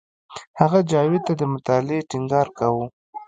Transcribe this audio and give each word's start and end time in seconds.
هغه 0.59 0.79
جاوید 0.91 1.21
ته 1.27 1.33
د 1.39 1.43
مطالعې 1.53 2.07
ټینګار 2.09 2.47
کاوه 2.57 2.85